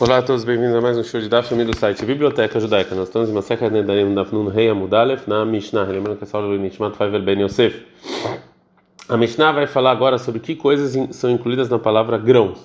Olá 0.00 0.18
a 0.18 0.22
todos, 0.22 0.42
bem-vindos 0.42 0.74
a 0.74 0.80
mais 0.80 0.98
um 0.98 1.04
show 1.04 1.20
de 1.20 1.28
Daf 1.28 1.54
do 1.54 1.78
site 1.78 2.04
Biblioteca 2.04 2.58
Judaica. 2.58 2.96
Nós 2.96 3.06
estamos 3.06 3.28
em 3.28 3.56
de 3.56 3.70
Nedarim 3.70 4.12
Daf 4.12 4.34
Nun 4.34 4.48
Rei 4.48 4.68
Amudalef 4.68 5.28
na 5.28 5.44
Mishnah. 5.44 5.84
Lembrando 5.84 6.18
que 6.18 6.24
essa 6.24 6.36
aula 6.36 6.48
do 6.48 6.60
Nishmat 6.60 6.96
Faivel 6.96 7.22
Ben 7.22 7.40
Yosef. 7.40 7.86
A 9.08 9.16
Mishnah 9.16 9.52
vai 9.52 9.68
falar 9.68 9.92
agora 9.92 10.18
sobre 10.18 10.40
que 10.40 10.56
coisas 10.56 11.14
são 11.14 11.30
incluídas 11.30 11.68
na 11.68 11.78
palavra 11.78 12.18
grãos. 12.18 12.58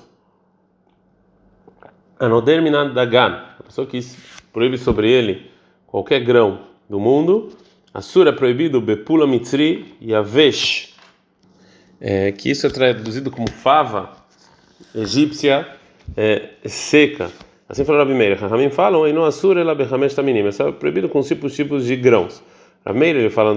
Anoder 2.20 2.64
Minad 2.64 2.96
Dagan, 2.96 3.44
a 3.60 3.64
pessoa 3.64 3.86
que 3.86 4.00
proíbe 4.52 4.80
sobre 4.80 5.12
ele 5.12 5.52
qualquer 5.86 6.22
grão 6.22 6.62
do 6.90 7.00
mundo. 7.00 7.50
Assura 7.94 8.32
é 8.32 8.34
proibido 8.34 8.82
Bepula 8.82 9.28
Mitzri 9.28 9.96
e 10.02 10.16
Avesh, 10.16 10.96
é, 12.02 12.32
que 12.32 12.50
isso 12.50 12.66
é 12.66 12.72
traduzido 12.72 13.30
como 13.30 13.48
fava 13.52 14.18
egípcia 14.96 15.79
é, 16.16 16.50
seca. 16.66 17.32
Assim 17.68 17.86
falou 17.86 18.02
Rabi 18.02 18.14
Meir. 18.14 18.40
Rahamim 18.40 18.70
falam, 18.70 19.08
e 19.08 19.14
não 19.14 19.26
assura 19.26 19.62
ela 19.62 19.76
bechamesh 19.76 20.16
taminim. 20.16 20.48
Isso 20.48 20.64
é 20.64 20.72
proibido 20.72 21.08
com 21.08 21.22
tipos 21.22 21.56
tipos 21.56 21.86
de 21.86 21.96
grãos. 21.96 22.44
Rabi 22.86 23.00
Meir, 23.00 23.16
ele 23.18 23.30
fala 23.30 23.54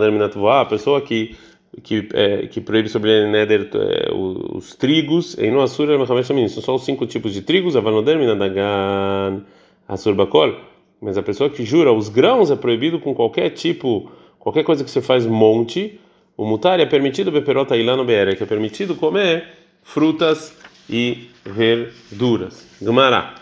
a 0.61 0.65
pessoa 0.67 1.01
que 1.01 1.37
que 1.83 2.07
é, 2.13 2.47
que 2.49 2.61
proíbe 2.61 2.91
sobre 2.91 3.27
neder 3.31 3.71
é, 3.73 4.13
os, 4.13 4.37
os, 4.57 4.77
trigos 4.77 5.33
e 5.39 5.51
não 5.51 5.63
assura 5.63 5.97
bechamesh 5.97 6.29
taminim. 6.29 6.49
São 6.49 6.63
só 6.63 6.75
os 6.75 6.85
cinco 6.85 7.07
tipos 7.07 7.33
de 7.33 7.41
trigos. 7.41 7.77
Avanoder 7.77 8.19
minadagan 8.19 9.43
assur 9.89 10.15
bakol. 10.15 10.55
Mas 11.01 11.17
a 11.17 11.23
pessoa 11.23 11.49
que 11.49 11.65
jura 11.65 11.91
os 11.93 12.09
grãos 12.09 12.51
é 12.51 12.57
proibido 12.57 13.01
com 13.01 13.15
qualquer 13.15 13.51
tipo, 13.51 14.13
qualquer 14.39 14.63
coisa 14.63 14.85
que 14.85 14.91
você 14.91 15.01
faz 15.01 15.27
monte. 15.27 15.99
O 16.37 16.45
mutar 16.45 16.79
é 16.81 16.87
permitido 16.87 17.31
beperota 17.31 17.77
ilano 17.77 18.05
beere, 18.05 18.37
que 18.37 18.43
é 18.43 18.47
permitido 18.47 18.95
comer 18.95 19.45
frutas 19.83 20.57
e 20.89 21.29
verduras. 21.45 22.67
Gmará. 22.81 23.35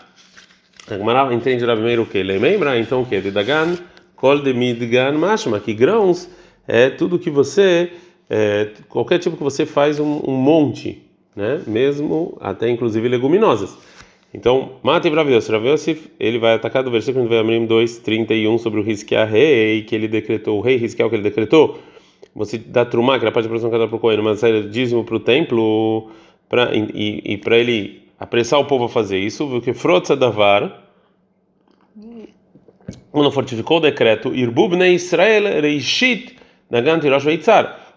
A 0.89 0.97
Gmará 0.97 1.33
entende 1.33 1.65
Rabi 1.65 1.81
Meir 1.81 1.99
o 1.99 2.05
que? 2.05 2.21
Lembra 2.21 2.77
então 2.77 3.01
o 3.01 3.05
que? 3.05 3.19
De 3.21 3.31
Dagan, 3.31 3.77
Kol 4.15 4.39
de 4.39 4.53
Midgan 4.53 5.13
Mashma, 5.13 5.59
que 5.59 5.73
grãos 5.73 6.29
é 6.67 6.89
tudo 6.89 7.19
que 7.19 7.29
você, 7.29 7.91
é, 8.29 8.69
qualquer 8.87 9.19
tipo 9.19 9.37
que 9.37 9.43
você 9.43 9.65
faz 9.65 9.99
um, 9.99 10.21
um, 10.27 10.33
monte, 10.33 11.01
né? 11.35 11.61
Mesmo 11.67 12.37
até 12.39 12.69
inclusive 12.69 13.07
leguminosas. 13.07 13.77
Então, 14.33 14.73
mate. 14.81 15.09
Rabi 15.09 15.33
Yosef, 15.33 16.09
ele 16.19 16.39
vai 16.39 16.53
atacar 16.53 16.83
do 16.83 16.91
versículo 16.91 17.27
de 17.27 17.35
Amrim 17.35 17.65
2, 17.65 17.97
31 17.99 18.57
sobre 18.57 18.79
o 18.79 18.83
Rizkiah 18.83 19.25
rei, 19.25 19.83
que 19.83 19.93
ele 19.93 20.07
decretou, 20.07 20.57
o 20.57 20.61
rei 20.61 20.77
Rizkiah 20.77 21.09
que 21.09 21.15
ele 21.15 21.23
decretou. 21.23 21.79
Você 22.33 22.57
dá 22.57 22.85
trumá, 22.85 23.19
que 23.19 23.25
era 23.25 23.31
parte 23.31 23.43
de 23.43 23.49
produção 23.49 23.69
cada 23.69 23.87
para 23.87 23.97
o 23.97 23.99
Cohen, 23.99 24.21
mas 24.21 24.41
é 24.41 24.61
dízimo 24.61 25.03
para 25.03 25.15
o 25.15 25.19
templo, 25.19 26.09
e, 26.93 27.33
e 27.33 27.37
para 27.37 27.57
ele 27.57 28.01
apressar 28.19 28.59
o 28.59 28.65
povo 28.65 28.85
a 28.85 28.89
fazer 28.89 29.19
isso, 29.19 29.47
porque 29.47 29.73
Frotza 29.73 30.15
Davar, 30.15 30.89
quando 33.11 33.31
fortificou 33.31 33.77
o 33.77 33.81
decreto, 33.81 34.33
Irbubne 34.33 34.93
Israel 34.93 35.61
Reishit 35.61 36.35
Nagan 36.69 36.99
Tirosh. 36.99 37.25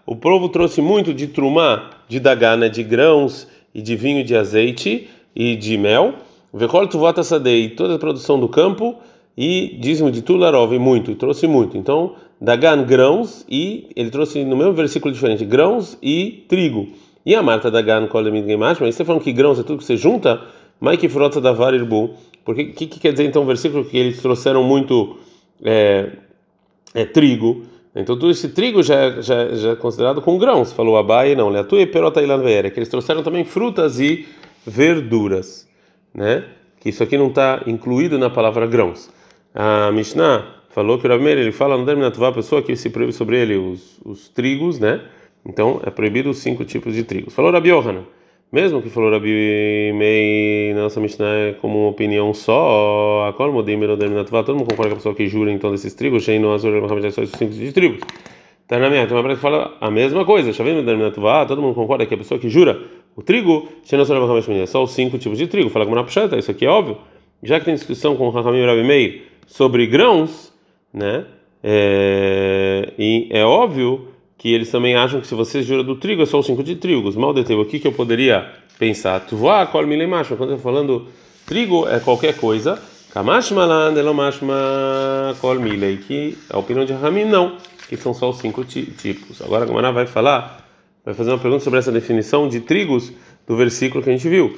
O 0.05 0.15
povo 0.15 0.49
trouxe 0.49 0.81
muito 0.81 1.13
de 1.13 1.27
trumá, 1.27 1.89
de 2.07 2.19
dagana, 2.19 2.69
de 2.69 2.83
grãos 2.83 3.47
e 3.73 3.81
de 3.81 3.95
vinho 3.95 4.23
de 4.23 4.35
azeite 4.35 5.09
e 5.35 5.55
de 5.55 5.77
mel. 5.77 6.15
Vekol 6.53 6.87
Tuvata 6.87 7.23
Sadei, 7.23 7.69
toda 7.69 7.95
a 7.95 7.99
produção 7.99 8.39
do 8.39 8.47
campo 8.47 8.95
e 9.37 9.77
dízimo 9.79 10.11
de 10.11 10.21
Tularov, 10.21 10.71
muito, 10.79 11.15
trouxe 11.15 11.47
muito. 11.47 11.77
Então, 11.77 12.15
Dagan, 12.39 12.83
grãos 12.83 13.45
e 13.49 13.89
ele 13.95 14.09
trouxe 14.09 14.43
no 14.43 14.55
mesmo 14.55 14.73
versículo 14.73 15.13
diferente, 15.13 15.43
grãos 15.43 15.97
e 16.01 16.45
trigo. 16.47 16.87
E 17.25 17.33
a 17.33 17.41
Marta 17.41 17.71
da 17.71 17.81
Gan 17.81 18.07
Kolemid 18.07 18.47
Gemash, 18.47 18.79
mas 18.79 18.93
você 18.93 19.03
falando 19.03 19.23
que 19.23 19.33
grãos 19.33 19.59
é 19.59 19.63
tudo 19.63 19.79
que 19.79 19.83
você 19.83 19.97
junta, 19.97 20.41
Mike 20.79 21.09
Frota 21.09 21.41
da 21.41 21.51
Varirbu. 21.51 22.15
Porque 22.43 22.61
o 22.61 22.73
que, 22.73 22.85
que, 22.85 22.99
quer 22.99 23.11
dizer 23.11 23.25
então 23.25 23.41
o 23.41 23.45
versículo 23.45 23.83
que 23.83 23.97
eles 23.97 24.21
trouxeram 24.21 24.63
muito 24.63 25.17
é, 25.63 26.11
é, 26.93 27.05
trigo? 27.05 27.63
Então 27.95 28.17
todo 28.17 28.29
esse 28.29 28.49
trigo 28.49 28.83
já, 28.83 29.21
já, 29.21 29.55
já 29.55 29.71
é 29.71 29.75
considerado 29.75 30.21
com 30.21 30.37
grãos. 30.37 30.71
Falou 30.71 30.97
Abai, 30.97 31.33
não, 31.33 31.49
Leatu 31.49 31.79
e 31.79 31.87
Perota 31.87 32.21
Ilanveera, 32.21 32.69
que 32.69 32.77
eles 32.77 32.89
trouxeram 32.89 33.23
também 33.23 33.43
frutas 33.43 33.99
e 33.99 34.27
verduras, 34.65 35.67
né? 36.13 36.43
Que 36.79 36.89
isso 36.89 37.01
aqui 37.01 37.17
não 37.17 37.29
está 37.29 37.63
incluído 37.65 38.19
na 38.19 38.29
palavra 38.29 38.67
grãos. 38.67 39.09
A 39.55 39.91
Mishnah 39.91 40.45
falou 40.69 40.99
que 40.99 41.07
o 41.07 41.09
Rav 41.09 41.25
ele 41.25 41.51
fala 41.51 41.77
no 41.77 41.85
Derminatová, 41.85 42.27
a 42.27 42.33
pessoa 42.33 42.61
que 42.61 42.75
se 42.75 42.89
proíbe 42.91 43.13
sobre 43.13 43.41
ele 43.41 43.55
os, 43.55 43.99
os 44.05 44.29
trigos, 44.29 44.77
né? 44.77 45.01
Então 45.45 45.79
é 45.85 45.89
proibido 45.89 46.29
os 46.29 46.39
cinco 46.39 46.65
tipos 46.65 46.93
de 46.93 47.03
trigo. 47.03 47.29
Falou 47.29 47.51
Rabi 47.51 47.69
Yohanan, 47.69 48.03
mesmo 48.51 48.81
que 48.81 48.89
falou 48.89 49.11
Rabi 49.11 49.91
Mei, 49.93 50.73
nossa 50.73 50.99
Mishnah 50.99 51.27
é 51.27 51.53
como 51.53 51.79
uma 51.79 51.89
opinião 51.89 52.33
só, 52.33 53.27
a 53.27 53.33
qual 53.33 53.51
modim 53.51 53.79
todo 53.79 54.55
mundo 54.55 54.65
concorda 54.65 54.89
com 54.89 54.93
a 54.93 54.97
pessoa 54.97 55.15
que 55.15 55.27
jura 55.27 55.51
então 55.51 55.71
desses 55.71 55.93
trigos, 55.93 56.23
Shein 56.23 56.39
no 56.39 56.53
Azur 56.53 56.71
Muhammad 56.81 57.11
só 57.11 57.21
esses 57.21 57.37
cinco 57.37 57.53
de 57.53 57.71
trigos. 57.71 57.99
Tá 58.67 58.79
na 58.79 58.89
minha, 58.89 59.05
tem 59.05 59.15
uma 59.15 59.29
que 59.29 59.35
fala 59.35 59.77
a 59.79 59.91
mesma 59.91 60.25
coisa, 60.25 60.51
Shavim 60.51 60.83
todo 61.47 61.61
mundo 61.61 61.75
concorda 61.75 62.05
que 62.05 62.13
a 62.13 62.17
pessoa 62.17 62.39
que 62.39 62.49
jura 62.49 62.81
o 63.15 63.21
trigo, 63.21 63.67
Shein 63.83 63.97
no 63.97 64.03
Azur 64.03 64.19
Muhammad 64.19 64.61
é 64.61 64.65
só 64.65 64.83
os 64.83 64.91
cinco 64.91 65.17
tipos 65.17 65.37
de 65.37 65.47
trigo. 65.47 65.69
Fala 65.69 65.85
como 65.85 65.95
na 65.95 66.03
puxeta, 66.03 66.37
isso 66.37 66.49
aqui 66.49 66.65
é 66.65 66.69
óbvio. 66.69 66.97
Já 67.43 67.59
que 67.59 67.65
tem 67.65 67.75
discussão 67.75 68.15
com 68.15 68.29
Rahamim 68.29 68.65
Rabi 68.65 68.83
Meir 68.83 69.23
sobre 69.45 69.85
grãos, 69.85 70.51
né? 70.93 71.25
É, 71.63 72.93
e 72.97 73.27
é 73.31 73.43
óbvio 73.43 74.07
que 74.37 74.53
eles 74.53 74.69
também 74.69 74.95
acham 74.95 75.21
que 75.21 75.27
se 75.27 75.35
você 75.35 75.63
jura 75.63 75.83
do 75.83 75.95
trigo 75.95 76.21
é 76.21 76.25
só 76.25 76.39
os 76.39 76.45
cinco 76.45 76.63
de 76.63 76.75
trigos. 76.75 77.15
Mal 77.15 77.33
deteve 77.33 77.61
aqui 77.61 77.79
que 77.79 77.87
eu 77.87 77.93
poderia 77.93 78.51
pensar. 78.77 79.19
Tuvoá, 79.21 79.65
kol 79.65 79.85
milei 79.87 80.07
macho. 80.07 80.35
Quando 80.35 80.51
eu 80.51 80.59
falando 80.59 81.07
trigo 81.45 81.87
é 81.87 81.99
qualquer 81.99 82.35
coisa. 82.37 82.81
Kamash 83.13 83.51
malan, 83.51 83.93
elomashma, 83.97 84.55
milei. 85.61 85.97
Que 85.97 86.37
a 86.49 86.59
opinião 86.59 86.85
de 86.85 86.93
Ramim 86.93 87.25
não. 87.25 87.57
Que 87.87 87.95
são 87.95 88.13
só 88.13 88.29
os 88.29 88.37
cinco 88.37 88.63
tipos. 88.65 89.41
Agora 89.41 89.63
a 89.63 89.67
Gamara 89.67 89.91
vai 89.91 90.07
falar, 90.07 90.65
vai 91.05 91.13
fazer 91.13 91.31
uma 91.31 91.37
pergunta 91.37 91.63
sobre 91.63 91.79
essa 91.79 91.91
definição 91.91 92.49
de 92.49 92.59
trigos 92.59 93.13
do 93.47 93.55
versículo 93.55 94.03
que 94.03 94.09
a 94.09 94.13
gente 94.13 94.27
viu. 94.27 94.57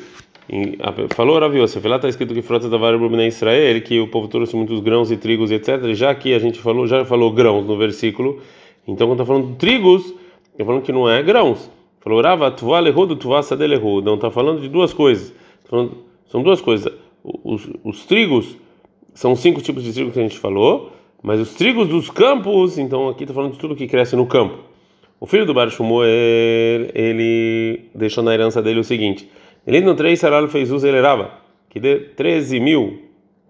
E, 0.49 0.77
a, 0.79 1.13
falou 1.13 1.37
Rav 1.39 1.53
Yosef, 1.55 1.85
lá 1.87 1.97
está 1.97 2.07
escrito 2.07 2.33
que 2.33 2.41
frota 2.41 2.69
da 2.69 2.77
vara 2.77 2.95
em 2.97 3.27
Israel, 3.27 3.81
que 3.81 3.99
o 3.99 4.07
povo 4.07 4.29
trouxe 4.29 4.55
muitos 4.55 4.79
grãos 4.79 5.11
e 5.11 5.17
trigos, 5.17 5.51
etc. 5.51 5.93
Já 5.93 6.15
que 6.15 6.33
a 6.33 6.39
gente 6.39 6.59
falou, 6.59 6.87
já 6.87 7.03
falou 7.03 7.31
grãos 7.33 7.65
no 7.67 7.77
versículo, 7.77 8.41
então, 8.87 9.07
quando 9.07 9.21
está 9.21 9.25
falando 9.25 9.51
de 9.51 9.55
trigos, 9.57 10.13
está 10.51 10.63
falando 10.65 10.81
que 10.81 10.91
não 10.91 11.09
é 11.09 11.21
grãos. 11.21 11.69
Falou, 11.99 12.21
Rava, 12.21 12.49
tuva 12.49 12.79
lehudo, 12.79 13.15
tuva 13.17 13.43
sadelehu. 13.43 14.01
Não, 14.01 14.15
está 14.15 14.31
falando 14.31 14.61
de 14.61 14.69
duas 14.69 14.93
coisas. 14.93 15.31
Tá 15.63 15.69
falando, 15.69 15.97
são 16.27 16.41
duas 16.41 16.61
coisas. 16.61 16.91
Os, 17.23 17.69
os 17.83 18.05
trigos 18.05 18.57
são 19.13 19.35
cinco 19.35 19.61
tipos 19.61 19.83
de 19.83 19.91
trigo 19.91 20.11
que 20.11 20.19
a 20.19 20.21
gente 20.21 20.39
falou, 20.39 20.91
mas 21.21 21.39
os 21.41 21.53
trigos 21.55 21.89
dos 21.89 22.09
campos, 22.09 22.77
então 22.77 23.09
aqui 23.09 23.23
está 23.23 23.33
falando 23.33 23.53
de 23.53 23.59
tudo 23.59 23.75
que 23.75 23.87
cresce 23.87 24.15
no 24.15 24.25
campo. 24.25 24.59
O 25.19 25.25
filho 25.25 25.45
do 25.45 25.53
Bar 25.53 25.69
Shmuel, 25.69 26.91
ele 26.93 27.89
deixou 27.93 28.23
na 28.23 28.33
herança 28.33 28.61
dele 28.61 28.79
o 28.79 28.83
seguinte: 28.83 29.29
ele 29.65 29.81
no 29.81 29.95
três 29.95 30.19
saral 30.19 30.47
fez 30.47 30.71
uso 30.71 30.87
ele 30.87 31.01
Rava, 31.01 31.31
que 31.69 31.79
dê 31.79 31.97
13 31.97 32.59
mil 32.59 33.01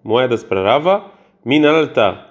moedas 0.02 0.42
para 0.42 0.62
Rava, 0.62 1.04
minalta, 1.44 2.26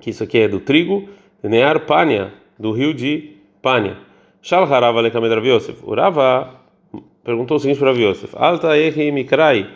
que 0.00 0.10
isso 0.10 0.22
aqui 0.22 0.38
é 0.38 0.48
do 0.48 0.60
trigo, 0.60 1.08
Near 1.42 1.80
Pânia, 1.80 2.32
do 2.58 2.72
rio 2.72 2.92
de 2.92 3.32
Pânia. 3.62 3.96
Shal 4.42 4.64
Harava 4.64 5.00
Lekamed 5.00 5.34
Rav 5.34 5.46
Yosef. 5.46 5.78
O 5.82 5.94
perguntou 7.24 7.56
o 7.56 7.60
seguinte 7.60 7.78
para 7.78 7.90
Rav 7.90 8.00
Yosef: 8.00 8.34
Alta 8.36 8.76
Ehi 8.78 9.10
Mikrai. 9.10 9.62
O 9.62 9.66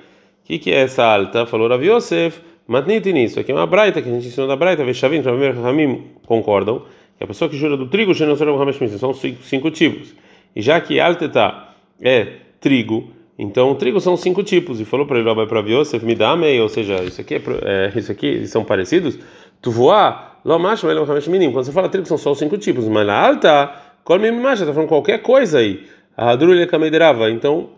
que, 0.44 0.58
que 0.58 0.72
é 0.72 0.82
essa 0.82 1.04
alta? 1.04 1.46
Falou 1.46 1.68
Rav 1.68 1.82
Yosef. 1.84 2.40
Matniti 2.66 3.12
nisso. 3.12 3.40
Aqui 3.40 3.50
é 3.50 3.54
uma 3.54 3.66
braita 3.66 4.00
que 4.00 4.08
a 4.08 4.12
gente 4.12 4.28
ensinou 4.28 4.46
da 4.46 4.54
braita. 4.54 4.84
Veshavim, 4.84 5.20
Ramim, 5.20 5.50
Ramim 5.60 6.04
concordam. 6.24 6.82
Que 7.18 7.24
a 7.24 7.26
pessoa 7.26 7.50
que 7.50 7.56
jura 7.56 7.76
do 7.76 7.86
trigo, 7.88 8.14
são 8.14 9.12
cinco, 9.12 9.42
cinco 9.42 9.70
tipos. 9.70 10.14
E 10.54 10.62
já 10.62 10.80
que 10.80 11.00
Alteta 11.00 11.68
é 12.00 12.34
trigo, 12.60 13.10
então, 13.42 13.74
trigo 13.74 13.98
são 14.00 14.18
cinco 14.18 14.42
tipos. 14.42 14.80
E 14.80 14.84
falou 14.84 15.06
para 15.06 15.18
ele, 15.18 15.34
vai 15.34 15.46
para 15.46 15.60
Yosef, 15.60 16.04
me 16.04 16.14
dá 16.14 16.36
meia, 16.36 16.62
ou 16.62 16.68
seja, 16.68 17.02
isso 17.02 17.22
aqui, 17.22 17.36
é, 17.36 17.40
é, 17.64 17.98
isso 17.98 18.12
aqui 18.12 18.46
são 18.46 18.62
parecidos. 18.62 19.18
Tu 19.62 19.70
voar 19.70 20.29
Lomash, 20.44 20.82
mas 20.84 21.26
é 21.26 21.30
menino. 21.30 21.52
Quando 21.52 21.64
você 21.64 21.72
fala 21.72 21.88
trigo, 21.88 22.06
são 22.06 22.18
só 22.18 22.32
os 22.32 22.38
cinco 22.38 22.56
tipos. 22.58 22.86
Mas 22.88 23.06
na 23.06 23.18
alta, 23.18 23.72
come 24.04 24.30
macha, 24.30 24.62
está 24.62 24.72
falando 24.72 24.88
qualquer 24.88 25.22
coisa 25.22 25.58
aí. 25.58 25.86
A 26.16 26.30
Hadrulha 26.30 26.66
Kameiderava. 26.66 27.30
Então, 27.30 27.70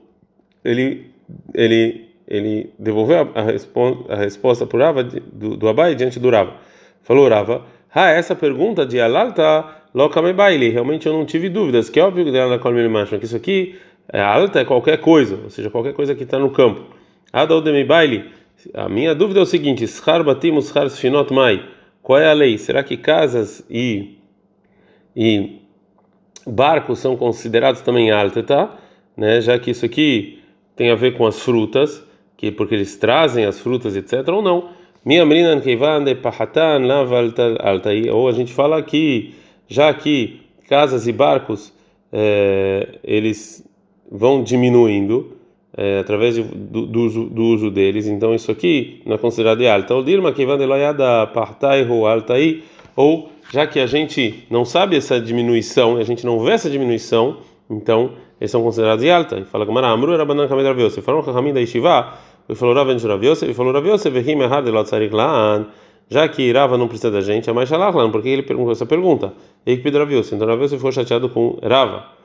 ele, 0.64 1.10
ele, 1.54 2.08
ele 2.26 2.70
devolveu 2.78 3.20
a, 3.34 3.40
a, 3.40 4.14
a 4.14 4.16
resposta 4.16 4.66
para 4.66 4.86
Rava 4.86 5.04
do, 5.04 5.56
do 5.56 5.68
Abai 5.68 5.94
diante 5.94 6.18
do 6.18 6.30
Rava. 6.30 6.54
Falou 7.02 7.28
Rava, 7.28 7.64
ah, 7.94 8.10
essa 8.10 8.34
pergunta 8.34 8.86
de 8.86 9.00
Alalta, 9.00 9.64
Lokamebaile. 9.94 10.70
Realmente 10.70 11.06
eu 11.06 11.12
não 11.12 11.26
tive 11.26 11.48
dúvidas. 11.48 11.90
Que 11.90 12.00
é 12.00 12.04
óbvio 12.04 12.24
que 12.24 12.36
ela 12.36 12.58
come 12.58 12.86
macha, 12.88 13.18
que 13.18 13.24
isso 13.24 13.36
aqui, 13.36 13.76
é, 14.10 14.20
alta 14.20 14.60
é 14.60 14.64
qualquer 14.64 14.98
coisa, 14.98 15.38
ou 15.44 15.50
seja, 15.50 15.68
qualquer 15.68 15.92
coisa 15.92 16.14
que 16.14 16.22
está 16.22 16.38
no 16.38 16.50
campo. 16.50 16.82
Baile. 17.86 18.30
A 18.74 18.88
minha 18.88 19.14
dúvida 19.14 19.40
é 19.40 19.42
o 19.42 19.46
seguinte: 19.46 19.86
Schar 19.86 20.22
batimus 20.22 20.70
schar 20.70 21.32
mai. 21.32 21.62
Qual 22.02 22.18
é 22.18 22.28
a 22.28 22.32
lei? 22.32 22.58
Será 22.58 22.82
que 22.82 22.96
casas 22.96 23.64
e, 23.70 24.18
e 25.14 25.60
barcos 26.46 26.98
são 26.98 27.16
considerados 27.16 27.80
também 27.80 28.10
alteta, 28.10 28.70
né? 29.16 29.40
Já 29.40 29.58
que 29.58 29.70
isso 29.70 29.86
aqui 29.86 30.40
tem 30.74 30.90
a 30.90 30.94
ver 30.94 31.16
com 31.16 31.26
as 31.26 31.38
frutas, 31.38 32.02
que 32.36 32.50
porque 32.50 32.74
eles 32.74 32.96
trazem 32.96 33.44
as 33.44 33.60
frutas, 33.60 33.94
etc. 33.94 34.28
Ou 34.28 34.42
não. 34.42 34.70
Minha. 35.04 35.24
Ou 38.12 38.28
a 38.28 38.32
gente 38.32 38.52
fala 38.52 38.82
que 38.82 39.34
já 39.68 39.92
que 39.94 40.40
casas 40.68 41.06
e 41.06 41.12
barcos 41.12 41.72
é, 42.12 42.98
eles 43.04 43.64
vão 44.10 44.42
diminuindo 44.42 45.36
é, 45.76 46.00
através 46.00 46.34
de, 46.34 46.42
do, 46.42 46.86
do, 46.86 47.00
uso, 47.00 47.24
do, 47.24 47.42
uso, 47.42 47.70
deles. 47.70 48.06
Então 48.06 48.34
isso 48.34 48.50
aqui 48.50 49.00
não 49.06 49.14
é 49.14 49.18
considerado 49.18 49.58
de 49.58 49.66
alta. 49.66 49.94
O 49.94 50.02
dirma 50.02 50.32
que 50.32 50.44
da 50.96 51.26
partai 51.26 51.86
altai 51.88 52.62
ou 52.94 53.30
já 53.52 53.66
que 53.66 53.78
a 53.80 53.86
gente 53.86 54.44
não 54.50 54.64
sabe 54.64 54.96
essa 54.96 55.20
diminuição, 55.20 55.96
a 55.96 56.02
gente 56.02 56.24
não 56.24 56.40
vê 56.40 56.52
essa 56.52 56.70
diminuição, 56.70 57.38
então 57.68 58.12
eles 58.40 58.50
são 58.50 58.62
considerados 58.62 59.04
de 59.04 59.10
alta. 59.10 59.38
E 59.38 59.44
fala 59.44 59.64
Gamara, 59.64 59.88
Amru 59.88 60.12
era 60.12 60.24
banana 60.24 60.48
kamed 60.48 60.66
Rav 60.66 60.80
Yosef. 60.80 61.08
A 61.08 61.32
caminho 61.32 61.54
da 61.54 61.60
Yeshiva, 61.60 62.14
e 62.48 62.54
falou 62.54 62.74
Rav 62.74 62.88
Rav 62.88 63.24
Yosef, 63.24 63.50
e 63.50 63.54
falou 63.54 63.72
Rav 63.72 63.86
Yosef, 63.86 64.10
vehim 64.10 64.40
errado 64.40 64.64
de 64.64 64.70
Lotzarik 64.70 65.14
Laan. 65.14 65.66
Já 66.08 66.28
que 66.28 66.50
Rava 66.52 66.76
não 66.76 66.88
precisa 66.88 67.10
da 67.10 67.20
gente, 67.20 67.48
é 67.48 67.52
mais 67.52 67.68
Shalach 67.68 67.96
Laan, 67.96 68.10
porque 68.10 68.28
ele 68.28 68.42
perguntou 68.42 68.72
essa 68.72 68.86
pergunta. 68.86 69.32
E 69.64 69.76
que 69.76 69.82
pediu 69.82 70.00
Rav. 70.00 70.12
Então 70.12 70.46
Rav 70.46 70.62
Yosef 70.62 70.76
ficou 70.76 70.92
chateado 70.92 71.28
com 71.28 71.58
Rava. 71.62 72.21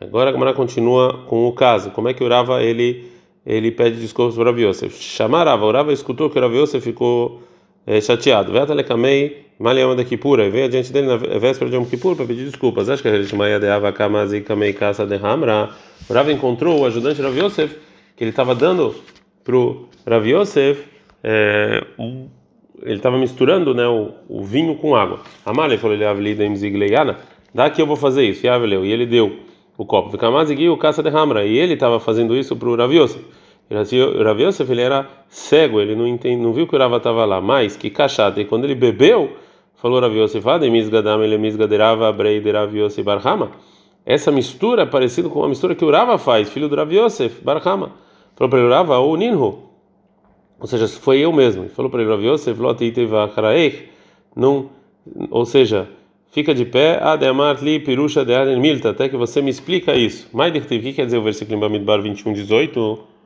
Agora 0.00 0.30
a 0.30 0.32
Gamara 0.32 0.54
continua 0.54 1.24
com 1.26 1.46
o 1.46 1.52
caso. 1.52 1.90
Como 1.90 2.08
é 2.08 2.14
que 2.14 2.22
o 2.22 2.28
Rava 2.28 2.62
ele, 2.62 3.10
ele 3.44 3.70
pede 3.70 4.00
desculpas 4.00 4.34
para 4.34 4.42
o 4.42 4.46
Rav 4.46 4.60
Yosef? 4.60 5.02
Chamar 5.02 5.46
Rava. 5.46 5.66
O 5.66 5.72
Rava 5.72 5.92
escutou 5.92 6.30
que 6.30 6.38
o 6.38 6.42
Rav 6.42 6.54
Yosef 6.54 6.84
ficou 6.84 7.42
é, 7.86 8.00
chateado. 8.00 8.52
Veta 8.52 8.74
lekamei 8.74 9.46
Maliama 9.58 9.96
da 9.96 10.04
Kipura, 10.04 10.44
e 10.46 10.50
veio 10.50 10.66
adiante 10.66 10.92
dele 10.92 11.08
na 11.08 11.16
véspera 11.16 11.68
de 11.68 11.76
Yom 11.76 11.84
Kippur 11.84 12.14
para 12.14 12.26
pedir 12.26 12.44
desculpas. 12.44 12.88
Acho 12.88 13.02
que 13.02 13.08
a 13.08 13.20
gente 13.20 13.34
Maia 13.34 13.58
de 13.58 13.66
Avakamazi 13.66 14.40
Kamei 14.40 14.72
Kasa 14.72 15.04
de 15.04 15.16
Hamra. 15.16 15.70
O 16.08 16.12
Rav 16.12 16.30
encontrou 16.30 16.80
o 16.80 16.86
ajudante 16.86 17.20
Rav 17.20 17.36
Yosef, 17.36 17.76
que 18.16 18.22
ele 18.22 18.30
estava 18.30 18.54
dando 18.54 18.94
para 19.42 19.56
o 19.56 19.88
Rav 20.06 20.28
Yosef, 20.28 20.84
é, 21.24 21.84
um, 21.98 22.28
ele 22.82 22.96
estava 22.96 23.18
misturando 23.18 23.74
né, 23.74 23.86
o, 23.88 24.12
o, 24.28 24.44
vinho 24.44 24.76
com 24.76 24.94
água. 24.94 25.20
Amale 25.44 25.76
falou: 25.76 25.96
ele 25.96 26.04
avelida 26.04 26.44
em 26.44 26.54
Zigleiana, 26.54 27.18
dá 27.52 27.68
que 27.68 27.82
eu 27.82 27.86
vou 27.86 27.96
fazer 27.96 28.24
isso. 28.24 28.46
E 28.46 28.92
ele 28.92 29.06
deu 29.06 29.38
o 29.78 29.86
copo. 29.86 30.10
Vikamazi 30.10 30.68
o 30.68 30.76
Kasa 30.76 31.02
de 31.02 31.08
Hamra, 31.08 31.46
e 31.46 31.56
ele 31.56 31.72
estava 31.72 31.98
fazendo 31.98 32.36
isso 32.36 32.54
para 32.54 32.68
o 32.68 32.76
Rav 32.76 32.92
Yosef. 32.92 33.24
O 33.70 34.22
Rav 34.22 34.42
Yosef 34.42 34.70
ele 34.70 34.82
era 34.82 35.08
cego, 35.28 35.80
ele 35.80 35.94
não, 35.94 36.06
entende, 36.06 36.42
não 36.42 36.52
viu 36.52 36.66
que 36.66 36.76
o 36.76 36.78
Rava 36.78 36.98
estava 36.98 37.24
lá, 37.24 37.40
mas 37.40 37.76
que 37.76 37.88
cachata. 37.88 38.40
E 38.40 38.44
quando 38.44 38.64
ele 38.64 38.74
bebeu 38.74 39.30
Falou 39.80 40.00
Rav 40.00 40.12
Yosef, 40.12 40.44
Ademizgadam 40.48 41.22
elemizgaderava 41.22 42.12
breiderav 42.12 42.76
Yosef 42.76 43.04
barhama. 43.04 43.52
Essa 44.04 44.32
mistura 44.32 44.82
é 44.82 44.86
parecida 44.86 45.28
com 45.28 45.44
a 45.44 45.48
mistura 45.48 45.72
que 45.76 45.84
o 45.84 45.90
Rava 45.90 46.18
faz, 46.18 46.48
filho 46.48 46.68
do 46.68 46.74
Rav 46.74 46.92
Yosef 46.92 47.40
barhama. 47.44 47.92
Falou 48.34 48.50
para 48.50 48.58
ele, 48.58 48.68
Rava, 48.68 48.98
o 48.98 49.16
Ninhu. 49.16 49.70
Ou 50.58 50.66
seja, 50.66 50.88
foi 50.88 51.20
eu 51.20 51.32
mesmo. 51.32 51.62
Ele 51.62 51.68
falou 51.68 51.88
para 51.88 52.02
ele, 52.02 52.10
Rav 52.10 52.24
Yosef. 52.24 52.58
Não, 54.34 54.70
ou 55.30 55.44
seja, 55.44 55.88
fica 56.30 56.54
de 56.54 56.64
pé, 56.64 56.98
ademar 57.02 57.62
li 57.62 57.80
pirusha 57.80 58.24
de 58.24 58.34
aden 58.34 58.60
milta, 58.60 58.90
até 58.90 59.08
que 59.08 59.16
você 59.16 59.40
me 59.40 59.50
explica 59.50 59.94
isso. 59.94 60.28
Mais 60.32 60.54
o 60.54 60.60
que 60.60 60.92
quer 60.92 61.04
dizer 61.04 61.18
o 61.18 61.22
versículo 61.22 61.56
em 61.56 61.60
Bamidbar 61.60 62.02
21, 62.02 62.32
18? 62.32 63.18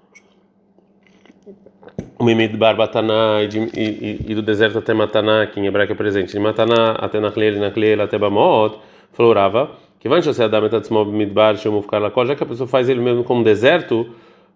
o 2.22 2.24
Mimid 2.24 2.56
Bataná 2.56 3.42
e, 3.42 4.34
do 4.34 4.42
deserto 4.42 4.78
até 4.78 4.94
Mataná, 4.94 5.44
que 5.46 5.58
em 5.58 5.66
hebraico 5.66 5.92
é 5.92 5.96
presente, 5.96 6.32
de 6.32 6.38
Mataná 6.38 6.92
até 6.92 7.18
Nachleel, 7.18 7.58
Nachleel 7.58 8.00
até 8.00 8.16
Bamot, 8.16 8.78
falou 9.12 9.34
Rava, 9.34 9.72
que 9.98 10.08
vai 10.08 10.20
encher 10.20 10.40
a 10.40 10.46
dar 10.46 10.60
metade 10.60 10.88
do 10.88 11.04
Midbar, 11.06 11.56
ficar 11.56 11.98
lá, 11.98 12.12
já 12.24 12.36
que 12.36 12.44
a 12.44 12.46
pessoa 12.46 12.68
faz 12.68 12.88
ele 12.88 13.00
mesmo 13.00 13.24
como 13.24 13.42
deserto, 13.42 14.06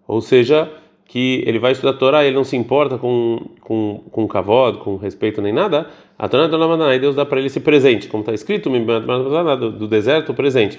ou 0.07 0.21
seja, 0.21 0.69
que 1.07 1.43
ele 1.45 1.57
vai 1.57 1.71
estudar 1.71 1.91
a 1.91 1.93
Torá, 1.93 2.25
ele 2.25 2.35
não 2.35 2.43
se 2.43 2.55
importa 2.57 2.97
com 2.97 3.39
com 3.61 4.03
com 4.11 4.27
kavod, 4.27 4.79
com 4.79 4.97
respeito 4.97 5.41
nem 5.41 5.53
nada, 5.53 5.87
a 6.17 6.27
Torá 6.27 6.47
Mataná, 6.47 6.95
e 6.95 6.99
Deus 6.99 7.15
dá 7.15 7.25
para 7.25 7.39
ele 7.39 7.47
esse 7.47 7.59
presente, 7.59 8.07
como 8.07 8.21
está 8.21 8.33
escrito 8.33 8.69
do, 8.69 9.71
do 9.71 9.87
deserto, 9.87 10.31
o 10.31 10.35
presente. 10.35 10.77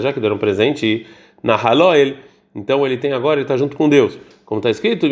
Já 0.00 0.12
que 0.12 0.20
deram 0.20 0.36
um 0.36 0.38
presente 0.38 1.06
na 1.42 1.54
Haloel, 1.54 2.14
então 2.54 2.86
ele 2.86 2.96
tem 2.96 3.12
agora, 3.12 3.34
ele 3.40 3.42
está 3.44 3.56
junto 3.56 3.76
com 3.76 3.88
Deus 3.88 4.18
como 4.44 4.58
está 4.58 4.70
escrito, 4.70 5.06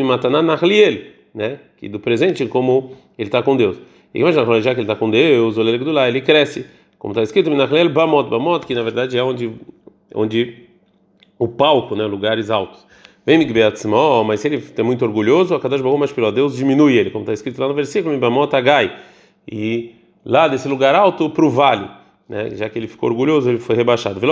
né? 1.35 1.59
Que 1.79 1.89
do 1.89 1.99
presente, 1.99 2.47
como 2.47 2.93
ele 3.19 3.29
está 3.29 3.43
com 3.43 3.57
Deus. 3.57 3.79
E 4.15 4.21
já 4.31 4.75
que 4.75 4.81
ele 4.81 4.83
está 4.83 4.95
com 4.95 5.11
Deus, 5.11 5.57
o 5.57 5.65
do 5.65 5.91
lá, 5.91 6.09
ele 6.09 6.21
cresce. 6.21 6.67
Como 6.99 7.13
está 7.13 7.23
escrito, 7.23 7.51
Bamot, 7.91 8.29
Bamot, 8.29 8.67
que 8.67 8.75
na 8.75 8.83
verdade 8.83 9.17
é 9.17 9.23
onde, 9.23 9.53
onde 10.15 10.69
o 11.39 11.49
palco, 11.49 11.97
né? 11.97 12.05
Lugares 12.05 12.51
altos. 12.51 12.87
Vem 13.25 13.39
Migbeatzmó, 13.39 14.25
mas 14.25 14.41
se 14.41 14.49
ele 14.49 14.63
é 14.77 14.83
muito 14.83 15.05
orgulhoso, 15.05 15.55
a 15.55 15.61
Kadash 15.61 15.81
Baruch 15.81 16.01
mas 16.01 16.13
pelo 16.13 16.31
Deus 16.33 16.57
diminui 16.57 16.97
ele, 16.97 17.11
como 17.11 17.23
está 17.23 17.33
escrito 17.33 17.61
lá 17.61 17.69
no 17.69 17.75
versículo, 17.75 18.17
Bamot 18.19 18.55
Agai. 18.55 18.97
E 19.51 19.95
lá 20.25 20.49
desse 20.49 20.69
lugar 20.69 20.95
alto 20.95 21.31
para 21.31 21.45
o 21.45 21.51
vale 21.51 21.89
né? 22.33 22.49
já 22.55 22.69
que 22.69 22.79
ele 22.79 22.89
ficou 22.89 23.11
orgulhoso, 23.11 23.51
ele 23.51 23.59
foi 23.59 23.77
rebaixado. 23.77 24.19
Que 24.19 24.25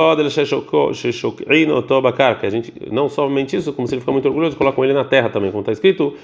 a 2.47 2.51
gente 2.51 2.73
não 2.91 3.11
somente 3.11 3.57
isso, 3.57 3.75
como 3.75 3.87
se 3.87 3.95
ele 3.95 4.01
ficar 4.01 4.13
muito 4.13 4.27
orgulhoso, 4.27 4.57
colocam 4.57 4.83
ele 4.83 4.95
na 4.95 5.05
terra 5.05 5.29
também, 5.29 5.51
como 5.51 5.61
está 5.61 5.73
escrito, 5.73 6.15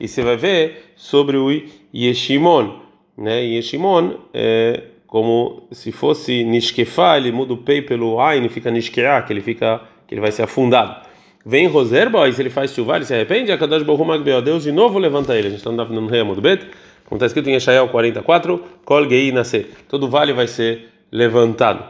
e 0.00 0.08
você 0.08 0.22
vai 0.22 0.36
ver 0.36 0.92
sobre 0.96 1.36
o 1.36 1.48
Yeshimon, 1.94 2.80
né? 3.16 3.44
Yeshimon 3.44 4.14
é 4.34 4.82
como 5.06 5.62
se 5.70 5.92
fosse 5.92 6.42
Nishkefá, 6.42 7.16
ele 7.16 7.30
muda 7.30 7.54
o 7.54 7.56
pei 7.56 7.80
pelo 7.80 8.20
Ain, 8.20 8.48
fica 8.48 8.72
Nishkeá, 8.72 9.22
que 9.22 9.32
ele 9.32 9.40
fica 9.40 9.80
que 10.06 10.14
ele 10.14 10.20
vai 10.20 10.32
ser 10.32 10.42
afundado. 10.42 11.06
Vem 11.44 11.68
Roser, 11.68 12.10
boy, 12.10 12.32
se 12.32 12.42
ele 12.42 12.50
faz 12.50 12.72
chuva, 12.72 12.96
ele 12.96 13.04
se 13.04 13.14
arrepende, 13.14 13.52
a 13.52 13.58
Kadosh 13.58 13.84
Baruch 13.84 14.42
Deus 14.42 14.64
de 14.64 14.72
novo 14.72 14.98
levanta 14.98 15.34
ele. 15.36 15.46
A 15.46 15.50
gente 15.50 15.58
está 15.58 15.70
no 15.70 16.06
Remo 16.06 16.34
do 16.34 16.40
Bet. 16.40 16.66
Como 17.04 17.18
está 17.18 17.26
escrito 17.26 17.48
em 17.48 17.54
Eshael 17.54 17.86
44, 17.88 18.60
Kol 18.84 19.08
Gei 19.08 19.30
Nascer. 19.30 19.68
Todo 19.88 20.08
vale 20.08 20.32
vai 20.32 20.48
ser 20.48 20.88
levantado. 21.12 21.84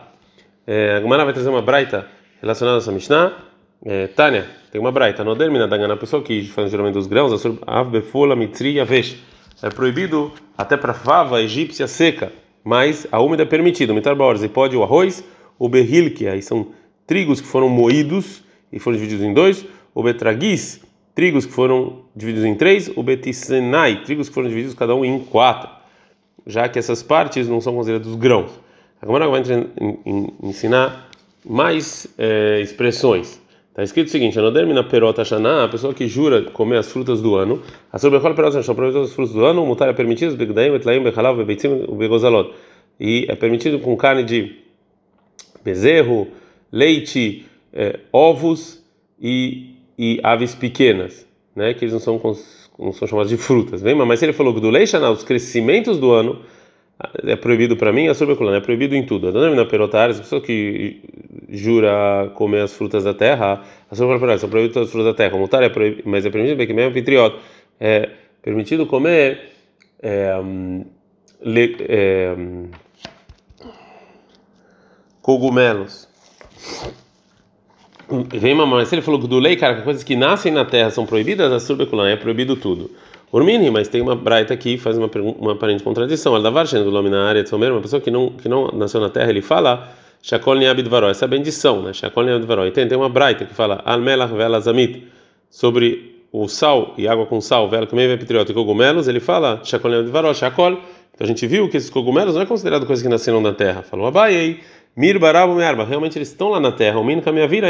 É, 0.66 0.96
a 0.96 1.00
Gemara 1.00 1.24
vai 1.24 1.32
trazer 1.32 1.48
uma 1.48 1.62
braita 1.62 2.06
relacionada 2.42 2.76
a 2.76 2.80
essa 2.80 2.92
Mishnah. 2.92 3.32
É, 3.82 4.08
Tânia, 4.08 4.46
tem 4.70 4.78
uma 4.78 4.92
braita. 4.92 5.24
No 5.24 5.34
dermina 5.34 5.66
da 5.66 5.96
pessoa 5.96 6.22
que 6.22 6.44
faz 6.48 6.70
geralmente 6.70 6.94
dos 6.94 7.06
grãos, 7.06 7.32
a 7.66 7.82
befula 7.82 8.36
mitri 8.36 8.78
avesh. 8.78 9.16
É 9.62 9.70
proibido 9.70 10.32
até 10.56 10.76
para 10.76 10.92
fava 10.92 11.40
egípcia 11.40 11.86
seca, 11.86 12.30
mas 12.62 13.06
a 13.10 13.18
úmida 13.18 13.44
é 13.44 13.46
permitido. 13.46 13.94
Mitar 13.94 14.14
e 14.42 14.48
pode 14.48 14.76
o 14.76 14.82
arroz, 14.82 15.24
o 15.58 15.66
berrilque, 15.66 16.28
aí 16.28 16.42
são 16.42 16.72
trigos 17.06 17.40
que 17.40 17.46
foram 17.46 17.68
moídos 17.68 18.42
e 18.72 18.78
foram 18.78 18.96
divididos 18.96 19.24
em 19.24 19.32
dois, 19.32 19.64
o 19.94 20.02
betraguis, 20.02 20.80
trigos 21.14 21.46
que 21.46 21.52
foram 21.52 22.02
divididos 22.14 22.46
em 22.46 22.54
três, 22.54 22.90
o 22.94 23.02
betisenai, 23.02 24.02
trigos 24.02 24.28
que 24.28 24.34
foram 24.34 24.48
divididos 24.48 24.74
cada 24.74 24.94
um 24.94 25.04
em 25.04 25.18
quatro, 25.18 25.70
já 26.46 26.68
que 26.68 26.78
essas 26.78 27.02
partes 27.02 27.48
não 27.48 27.60
são 27.60 27.74
consideradas 27.74 28.14
grãos. 28.16 28.50
Agora 29.00 29.28
vai 29.28 29.42
ensinar 30.42 31.08
mais 31.44 32.06
é, 32.18 32.60
expressões. 32.60 33.40
Está 33.70 33.82
escrito 33.82 34.08
o 34.08 34.10
seguinte: 34.10 34.38
Anodermina 34.38 34.82
perota 34.82 35.24
shaná, 35.24 35.64
a 35.64 35.68
pessoa 35.68 35.92
que 35.92 36.08
jura 36.08 36.42
comer 36.42 36.78
as 36.78 36.90
frutas 36.90 37.20
do 37.20 37.36
ano, 37.36 37.62
a 37.92 37.98
sobre 37.98 38.18
qual 38.20 38.34
perota 38.34 38.62
shaná, 38.62 39.00
as 39.00 39.12
frutas 39.12 39.34
do 39.34 39.44
ano, 39.44 39.64
mutar 39.66 39.88
é 39.88 39.92
permitido, 39.92 40.34
begdaim, 40.34 40.72
betlaim, 40.72 41.02
bechalav, 41.02 41.44
beitzim, 41.44 41.86
begozalot. 41.96 42.52
E 42.98 43.26
é 43.28 43.36
permitido 43.36 43.78
com 43.78 43.94
carne 43.96 44.24
de 44.24 44.56
bezerro, 45.62 46.28
leite, 46.76 47.46
é, 47.72 48.00
ovos 48.12 48.84
e 49.20 49.76
e 49.98 50.20
aves 50.22 50.54
pequenas, 50.54 51.26
né? 51.54 51.72
Que 51.74 51.84
eles 51.84 51.92
não 51.92 52.00
são, 52.00 52.20
não 52.78 52.92
são 52.92 53.08
chamados 53.08 53.30
de 53.30 53.36
frutas. 53.36 53.80
Vem, 53.80 53.94
mas 53.94 54.22
ele 54.22 54.32
falou 54.32 54.54
que 54.54 54.60
do 54.60 54.70
leishana, 54.70 55.10
os 55.10 55.24
crescimentos 55.24 55.98
do 55.98 56.12
ano, 56.12 56.42
é 57.24 57.36
proibido 57.36 57.76
para 57.76 57.92
mim, 57.92 58.08
a 58.08 58.14
sobrecolana 58.14 58.58
é 58.58 58.60
proibido 58.60 58.94
em 58.94 59.04
tudo. 59.04 59.28
A 59.28 59.64
perotares, 59.66 60.18
a 60.18 60.22
pessoa 60.22 60.40
que 60.40 61.02
jura 61.48 62.30
comer 62.34 62.62
as 62.62 62.74
frutas 62.74 63.04
da 63.04 63.14
terra, 63.14 63.62
a 63.90 63.94
sobrecolana 63.94 64.38
são 64.38 64.48
proibidas 64.48 64.84
as 64.84 64.90
frutas 64.90 65.12
da 65.12 65.14
terra. 65.14 65.38
Mutar 65.38 65.62
é 65.62 65.68
proibido, 65.68 66.02
mas 66.08 66.24
é 66.26 66.30
permitido 66.30 66.56
bem 66.58 66.66
que 66.66 66.74
mesmo 66.74 66.90
anfitriota. 66.90 67.38
É 67.80 68.10
permitido 68.42 68.86
comer 68.86 69.52
é, 70.02 70.34
le, 71.42 71.76
é, 71.80 72.36
cogumelos. 75.22 76.06
Vem 78.08 78.54
mas 78.54 78.88
se 78.88 78.94
ele 78.94 79.02
falou 79.02 79.20
que 79.20 79.26
do 79.26 79.38
lei, 79.38 79.56
cara, 79.56 79.76
que 79.76 79.82
coisas 79.82 80.04
que 80.04 80.14
nascem 80.14 80.52
na 80.52 80.64
terra 80.64 80.90
são 80.90 81.04
proibidas, 81.04 81.52
a 81.52 81.58
surbeculan 81.58 82.08
é 82.08 82.16
proibido 82.16 82.54
tudo. 82.54 82.90
Urmini, 83.32 83.70
mas 83.70 83.88
tem 83.88 84.00
uma 84.00 84.14
braita 84.14 84.54
aqui 84.54 84.78
faz 84.78 84.96
uma, 84.96 85.10
uma 85.38 85.52
aparente 85.52 85.82
contradição. 85.82 86.40
Dá 86.40 86.48
vargem 86.48 86.84
do 86.84 87.02
na 87.02 87.28
área 87.28 87.42
de 87.42 87.48
Somer, 87.48 87.72
uma 87.72 87.80
pessoa 87.80 88.00
que 88.00 88.10
não, 88.10 88.30
que 88.30 88.48
não 88.48 88.68
nasceu 88.68 89.00
na 89.00 89.10
terra, 89.10 89.28
ele 89.30 89.42
fala 89.42 89.92
Shakol 90.22 90.54
Niabidvaró, 90.54 91.08
essa 91.08 91.24
é 91.24 91.28
bendição, 91.28 91.82
né? 91.82 91.92
Shakol 91.92 92.24
Niabidvaró. 92.24 92.64
E 92.64 92.70
tem, 92.70 92.86
tem 92.86 92.96
uma 92.96 93.08
braita 93.08 93.44
que 93.44 93.54
fala 93.54 93.82
Almelach 93.84 94.32
Velazamit, 94.32 95.04
sobre 95.50 96.24
o 96.32 96.46
sal 96.48 96.94
e 96.96 97.08
água 97.08 97.26
com 97.26 97.40
sal, 97.40 97.68
vela 97.68 97.86
que 97.86 97.98
é 97.98 98.16
petriota 98.16 98.52
e 98.52 98.54
cogumelos, 98.54 99.08
ele 99.08 99.20
fala 99.20 99.60
Shakol 99.64 99.90
Niabidvaró, 99.90 100.32
Shakol. 100.32 100.72
Então 101.14 101.24
a 101.24 101.26
gente 101.26 101.46
viu 101.46 101.68
que 101.68 101.76
esses 101.76 101.90
cogumelos 101.90 102.34
não 102.34 102.42
é 102.42 102.46
considerado 102.46 102.86
coisa 102.86 103.02
que 103.02 103.08
nasceram 103.08 103.40
na 103.40 103.52
terra. 103.52 103.82
Falou 103.82 104.06
Abaiei. 104.06 104.60
Mir 104.96 105.18
barabu 105.18 105.54
mearba, 105.54 105.84
realmente 105.84 106.16
eles 106.16 106.28
estão 106.28 106.48
lá 106.48 106.58
na 106.58 106.72
terra. 106.72 106.98
O 106.98 107.04
min 107.04 107.20
vira 107.48 107.68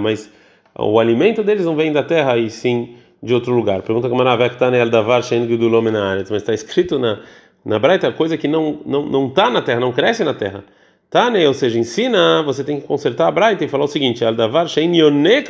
mas 0.00 0.30
o 0.76 0.98
alimento 0.98 1.44
deles 1.44 1.64
não 1.64 1.76
vem 1.76 1.92
da 1.92 2.02
terra 2.02 2.36
e 2.36 2.50
sim 2.50 2.96
de 3.22 3.32
outro 3.32 3.54
lugar. 3.54 3.82
Pergunta 3.82 4.08
como 4.08 4.24
na 4.24 4.48
tá 4.50 4.70
nel 4.70 4.90
davar 4.90 5.20
mas 5.20 6.32
está 6.32 6.52
escrito 6.52 6.98
na 6.98 7.20
na 7.64 7.78
Braita 7.78 8.10
coisa 8.10 8.36
que 8.36 8.48
não 8.48 8.80
não 8.84 9.06
não 9.06 9.26
está 9.28 9.50
na 9.50 9.62
terra, 9.62 9.80
não 9.80 9.92
cresce 9.92 10.24
na 10.24 10.34
terra. 10.34 10.64
Tá, 11.08 11.28
né? 11.28 11.46
Ou 11.46 11.54
seja, 11.54 11.78
ensina, 11.78 12.42
você 12.42 12.62
tem 12.62 12.80
que 12.80 12.86
consertar 12.86 13.28
a 13.28 13.30
Braita 13.30 13.64
e 13.64 13.68
falar 13.68 13.84
o 13.84 13.88
seguinte: 13.88 14.24
al 14.24 14.34
davar 14.34 14.66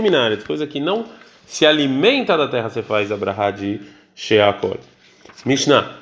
minaretz, 0.03 0.45
coisa 0.45 0.67
que 0.67 0.81
não 0.81 1.05
se 1.47 1.65
alimenta 1.65 2.37
da 2.37 2.49
terra, 2.49 2.69
você 2.69 2.83
faz 2.83 3.11
a 3.11 3.17
brahá 3.17 3.51
de 3.51 3.81
sheakol. 4.15 4.77
Mishnah. 5.45 5.97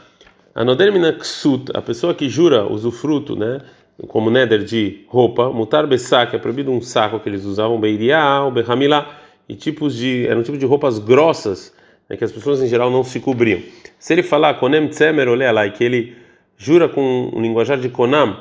Minaksut, 0.92 1.70
a 1.72 1.80
pessoa 1.80 2.14
que 2.14 2.28
jura 2.28 2.64
usufruto, 2.64 3.36
né? 3.36 3.60
Como 4.06 4.30
neder 4.30 4.62
de 4.62 5.04
roupa, 5.08 5.50
mutar 5.50 5.86
besak, 5.86 6.36
é 6.36 6.38
proibido 6.38 6.70
um 6.70 6.80
saco 6.80 7.18
que 7.18 7.28
eles 7.28 7.44
usavam, 7.44 7.80
beiriá, 7.80 8.44
ou 8.44 8.50
behamilá 8.52 9.18
e 9.48 9.56
tipos 9.56 9.96
de 9.96 10.26
eram 10.26 10.42
tipos 10.42 10.60
de 10.60 10.66
roupas 10.66 10.98
grossas 11.00 11.74
né, 12.08 12.16
que 12.16 12.24
as 12.24 12.30
pessoas 12.30 12.62
em 12.62 12.68
geral 12.68 12.90
não 12.90 13.02
se 13.02 13.18
cobriam. 13.18 13.60
Se 13.98 14.12
ele 14.12 14.22
falar 14.22 14.54
konem 14.54 14.88
tzemer 14.88 15.28
olé 15.28 15.70
que 15.70 15.82
ele 15.82 16.16
jura 16.56 16.88
com 16.88 17.30
um 17.34 17.40
linguajar 17.40 17.78
de 17.78 17.88
konam 17.88 18.36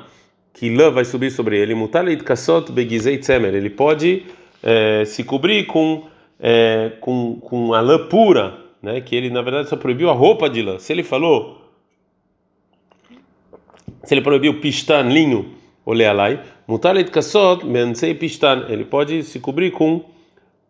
que 0.53 0.75
lã 0.75 0.91
vai 0.91 1.05
subir 1.05 1.31
sobre 1.31 1.57
ele, 1.57 1.75
mutaleit 1.75 2.23
kasot 2.23 2.71
begizei 2.71 3.17
tzemer, 3.17 3.53
ele 3.53 3.69
pode 3.69 4.25
é, 4.63 5.05
se 5.05 5.23
cobrir 5.23 5.65
com 5.65 6.03
é, 6.39 6.91
com 6.99 7.39
com 7.39 7.73
a 7.73 7.81
lã 7.81 8.07
pura, 8.07 8.57
né? 8.81 9.01
Que 9.01 9.15
ele 9.15 9.29
na 9.29 9.41
verdade 9.41 9.69
só 9.69 9.75
proibiu 9.75 10.09
a 10.09 10.13
roupa 10.13 10.49
de 10.49 10.61
lã. 10.61 10.79
Se 10.79 10.93
ele 10.93 11.03
falou 11.03 11.56
se 14.07 14.13
ele 14.13 14.21
proibiu 14.21 14.61
pistan 14.61 15.01
linho 15.01 15.47
olé 15.85 16.07
alai, 16.07 16.39
mutaleit 16.65 17.11
kasot 17.11 17.65
benzei 17.65 18.13
pistan, 18.13 18.65
ele 18.69 18.85
pode 18.85 19.21
se 19.23 19.37
cobrir 19.37 19.71
com 19.71 20.01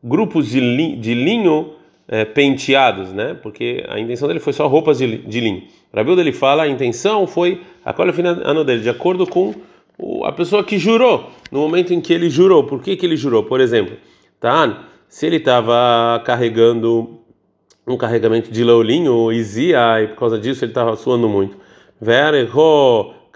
grupos 0.03 0.49
de, 0.49 0.59
linho, 0.59 0.97
de 0.97 1.13
linho 1.13 1.73
é, 2.07 2.25
penteados, 2.25 3.13
né? 3.13 3.35
Porque 3.35 3.85
a 3.89 3.99
intenção 3.99 4.27
dele 4.27 4.39
foi 4.39 4.53
só 4.53 4.65
roupas 4.65 4.97
de, 4.97 5.19
de 5.19 5.39
linho. 5.39 5.63
Rabiu 5.93 6.15
dele 6.15 6.31
fala, 6.31 6.63
a 6.63 6.67
intenção 6.67 7.27
foi 7.27 7.61
a 7.85 7.93
ano 8.43 8.63
dele, 8.63 8.81
de 8.81 8.89
acordo 8.89 9.27
com 9.27 9.53
o, 9.99 10.25
a 10.25 10.31
pessoa 10.31 10.63
que 10.63 10.79
jurou, 10.79 11.29
no 11.51 11.59
momento 11.59 11.93
em 11.93 12.01
que 12.01 12.13
ele 12.13 12.31
jurou. 12.31 12.63
Por 12.63 12.81
que, 12.81 12.95
que 12.95 13.05
ele 13.05 13.15
jurou? 13.15 13.43
Por 13.43 13.61
exemplo, 13.61 13.97
tá? 14.39 14.87
Se 15.07 15.27
ele 15.27 15.35
estava 15.37 16.23
carregando 16.25 17.19
um 17.85 17.97
carregamento 17.97 18.51
de 18.51 18.63
laulinho, 18.63 19.31
izia, 19.31 20.01
e 20.01 20.07
por 20.07 20.15
causa 20.15 20.39
disso 20.39 20.65
ele 20.65 20.71
estava 20.71 20.95
suando 20.95 21.29
muito. 21.29 21.55
Verho, 22.01 22.37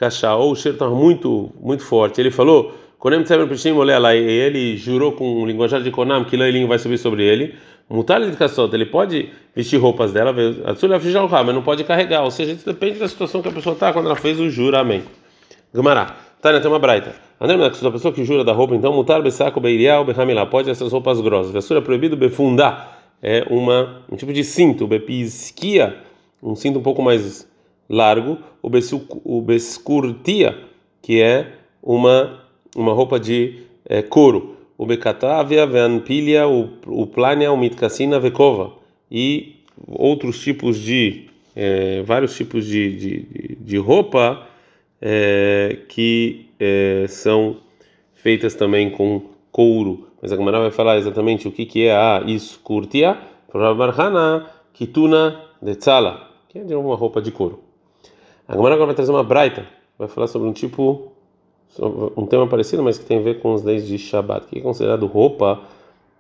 cachá, 0.01 0.35
ou 0.35 0.51
o 0.51 0.55
cheiro 0.55 0.75
estava 0.75 0.95
muito, 0.95 1.51
muito 1.61 1.83
forte. 1.83 2.19
Ele 2.19 2.31
falou 2.31 2.73
Konem 2.97 3.21
Tzemer 3.21 3.47
Pishim 3.47 3.69
e 3.69 4.17
ele 4.17 4.75
jurou 4.75 5.11
com 5.11 5.43
o 5.43 5.45
linguajar 5.45 5.79
de 5.79 5.91
Konam 5.91 6.25
que 6.25 6.35
Leilinho 6.35 6.67
vai 6.67 6.79
subir 6.79 6.97
sobre 6.97 7.23
ele. 7.23 7.53
Mutar 7.87 8.19
de 8.21 8.35
Kassot, 8.35 8.73
ele 8.73 8.85
pode 8.85 9.29
vestir 9.55 9.77
roupas 9.77 10.11
dela, 10.11 10.33
mas 10.33 11.55
não 11.55 11.61
pode 11.61 11.83
carregar. 11.83 12.23
Ou 12.23 12.31
seja, 12.31 12.53
isso 12.53 12.65
depende 12.65 12.97
da 12.97 13.07
situação 13.07 13.41
que 13.41 13.49
a 13.49 13.51
pessoa 13.51 13.73
está 13.73 13.93
quando 13.93 14.07
ela 14.07 14.15
fez 14.15 14.39
o 14.39 14.49
juramento. 14.49 15.07
Gumará, 15.73 16.15
Tânia 16.41 16.59
tem 16.59 16.71
uma 16.71 16.79
braita. 16.79 17.13
André, 17.39 17.63
a 17.63 17.91
pessoa 17.91 18.13
que 18.13 18.23
jura 18.23 18.43
da 18.43 18.53
roupa, 18.53 18.73
então, 18.73 18.93
mutar 18.93 19.21
besaco 19.21 19.59
beirial 19.59 20.05
behamilá, 20.05 20.45
pode 20.45 20.69
essas 20.69 20.91
roupas 20.91 21.19
grossas. 21.21 21.51
Vessura 21.51 21.79
é 21.79 21.83
proibido 21.83 22.15
befundar, 22.15 22.99
é 23.21 23.45
uma, 23.49 24.03
um 24.11 24.15
tipo 24.15 24.31
de 24.33 24.43
cinto, 24.43 24.87
bepisquia, 24.87 25.97
um 26.41 26.55
cinto 26.55 26.79
um 26.79 26.83
pouco 26.83 27.01
mais 27.01 27.50
largo, 27.91 28.37
o 28.61 29.41
bescurtia, 29.41 30.57
que 31.01 31.21
é 31.21 31.53
uma 31.83 32.41
uma 32.75 32.93
roupa 32.93 33.19
de 33.19 33.63
é, 33.85 34.01
couro. 34.01 34.57
O 34.77 34.85
becatávia, 34.85 35.65
veanpilha, 35.65 36.47
o 36.47 37.05
plania, 37.05 37.51
o 37.51 37.57
mitcassina, 37.57 38.19
vekova. 38.19 38.73
E 39.11 39.57
outros 39.87 40.41
tipos 40.41 40.79
de, 40.79 41.27
é, 41.55 42.01
vários 42.01 42.35
tipos 42.35 42.65
de, 42.65 42.95
de, 42.95 43.57
de 43.59 43.77
roupa 43.77 44.47
é, 44.99 45.79
que 45.87 46.47
é, 46.59 47.05
são 47.07 47.57
feitas 48.15 48.55
também 48.55 48.89
com 48.89 49.21
couro. 49.51 50.07
Mas 50.19 50.31
a 50.31 50.35
Gamara 50.35 50.59
vai 50.59 50.71
falar 50.71 50.97
exatamente 50.97 51.47
o 51.47 51.51
que, 51.51 51.65
que 51.65 51.85
é 51.85 51.93
a 51.93 52.23
Rabarhana, 53.53 54.47
kituna 54.73 55.41
que 56.49 56.59
é 56.59 56.63
de 56.63 56.73
uma 56.73 56.95
roupa 56.95 57.21
de 57.21 57.31
couro. 57.31 57.70
A 58.47 58.55
Gamara 58.55 58.75
agora 58.75 58.87
vai 58.87 58.95
trazer 58.95 59.11
uma 59.11 59.23
braita, 59.23 59.65
vai 59.97 60.07
falar 60.07 60.27
sobre 60.27 60.47
um 60.47 60.53
tipo 60.53 61.11
um 61.79 62.25
tema 62.25 62.47
parecido, 62.47 62.83
mas 62.83 62.97
que 62.97 63.05
tem 63.05 63.19
a 63.19 63.21
ver 63.21 63.39
com 63.39 63.53
os 63.53 63.63
leis 63.63 63.87
de 63.87 63.97
Shabbat, 63.97 64.47
que 64.47 64.59
é 64.59 64.61
considerado 64.61 65.05
roupa 65.05 65.61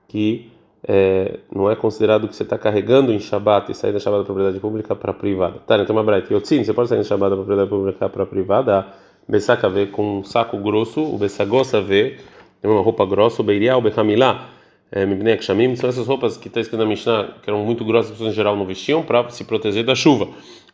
que 0.07 0.49
é, 0.87 1.39
não 1.53 1.69
é 1.69 1.75
considerado 1.75 2.27
que 2.27 2.35
você 2.35 2.43
está 2.43 2.57
carregando 2.57 3.11
em 3.11 3.19
Shabbat 3.19 3.71
e 3.71 3.75
sair 3.75 3.91
da 3.91 3.99
Shabbat 3.99 4.21
da 4.21 4.25
propriedade 4.25 4.59
pública 4.59 4.95
para 4.95 5.13
privada. 5.13 5.59
Tá, 5.65 5.77
então 5.77 5.95
uma 5.95 6.03
braita. 6.03 6.33
Yotzin, 6.33 6.63
você 6.63 6.73
pode 6.73 6.89
sair 6.89 6.99
da 6.99 7.03
Shabbat 7.03 7.29
da 7.29 7.35
propriedade 7.35 7.69
pública 7.69 8.09
para 8.09 8.25
privada. 8.25 8.87
Bessaca 9.27 9.69
ver 9.69 9.91
com 9.91 10.19
um 10.19 10.23
saco 10.23 10.57
grosso, 10.57 11.01
o 11.01 11.17
Bessagossa 11.17 11.79
ver 11.81 12.19
é 12.63 12.67
uma 12.67 12.81
roupa 12.81 13.05
grossa, 13.05 13.41
o 13.41 13.45
Beiriá, 13.45 13.77
o 13.77 13.81
Bechamilá, 13.81 14.49
é, 14.91 15.05
Mibnei 15.05 15.33
Akshamim, 15.33 15.75
são 15.75 15.89
essas 15.89 16.05
roupas 16.07 16.35
que 16.35 16.47
está 16.47 16.59
escrito 16.59 16.79
na 16.79 16.85
Mishnah, 16.85 17.35
que 17.41 17.49
eram 17.49 17.63
muito 17.63 17.85
grossas, 17.85 18.11
as 18.11 18.17
pessoas 18.17 18.33
em 18.33 18.35
geral 18.35 18.55
não 18.55 18.65
vestiam 18.65 19.03
para 19.03 19.29
se 19.29 19.43
proteger 19.43 19.85
da 19.85 19.95
chuva. 19.95 20.27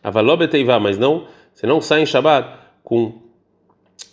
Avalobeteiva, 0.04 0.80
mas 0.80 0.98
não, 0.98 1.26
você 1.58 1.66
não 1.66 1.82
sai 1.82 2.04
em 2.04 2.06
Shabbat 2.06 2.48
com 2.84 3.14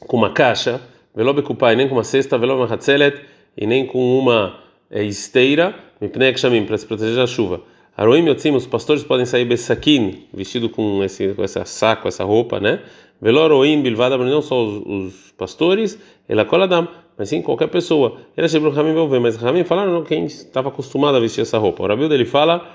com 0.01 0.17
uma 0.17 0.33
caixa, 0.33 0.81
velobe 1.15 1.43
kupai, 1.43 1.77
nem 1.77 1.87
com 1.87 1.95
uma 1.95 2.05
cesta, 2.05 2.39
velobe 2.39 2.73
hatzelet, 2.73 3.21
e 3.55 3.67
nem 3.67 3.87
com 3.87 4.19
uma 4.19 4.61
é, 4.91 5.05
esteira, 5.05 5.75
mipnei 6.01 6.33
kshamim, 6.33 6.65
para 6.65 6.79
se 6.79 6.87
proteger 6.87 7.17
da 7.17 7.27
chuva. 7.27 7.61
Aroim 7.95 8.27
yotzim, 8.27 8.53
os 8.53 8.67
pastores 8.67 9.05
podem 9.05 9.27
sair 9.27 9.45
besakin, 9.45 10.25
vestido 10.33 10.71
com 10.71 11.05
esse 11.05 11.35
com 11.35 11.45
essa 11.45 11.67
saco, 11.67 12.09
essa 12.09 12.25
roupa, 12.25 12.59
né? 12.59 12.81
Veloroim 13.21 13.83
bilvada, 13.83 14.17
não 14.17 14.41
só 14.41 14.65
os, 14.65 14.83
os 14.87 15.31
pastores, 15.33 15.99
ela 16.27 16.47
coladam, 16.47 16.89
mas 17.19 17.29
sim 17.29 17.43
qualquer 17.43 17.69
pessoa. 17.69 18.23
Ele 18.35 18.49
chegou 18.49 18.71
no 18.71 18.75
Ramim 18.75 19.07
ver, 19.07 19.21
mas 19.21 19.37
Ramim 19.37 19.65
falaram 19.65 20.03
quem 20.03 20.25
estava 20.25 20.71
acostumado 20.71 21.19
a 21.19 21.21
vestir 21.21 21.43
essa 21.43 21.59
roupa. 21.59 21.83
O 21.83 21.87
Rabil 21.87 22.09
dele 22.09 22.25
fala 22.25 22.67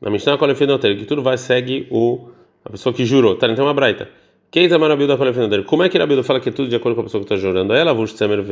na 0.00 0.10
Mishnah 0.10 0.36
que 0.36 1.04
tudo 1.04 1.22
vai 1.22 1.38
segue 1.38 1.86
o 1.92 2.28
a 2.64 2.70
pessoa 2.70 2.92
que 2.92 3.04
jurou. 3.04 3.36
Tá, 3.36 3.48
então 3.48 3.64
é 3.64 3.68
uma 3.68 3.74
braita. 3.74 4.08
Quem 4.50 4.64
está 4.64 4.78
maravilhoso 4.78 5.16
da 5.16 5.46
dele? 5.48 5.62
Como 5.62 5.82
é 5.82 5.88
que 5.88 5.96
Rabilda 5.96 6.24
fala 6.24 6.40
que 6.40 6.48
é 6.48 6.52
tudo 6.52 6.68
de 6.68 6.74
acordo 6.74 6.96
com 6.96 7.02
a 7.02 7.04
pessoa 7.04 7.24
que 7.24 7.32
está 7.32 7.36
jurando? 7.36 7.72
Ela, 7.72 7.94
Vushsemer 7.94 8.44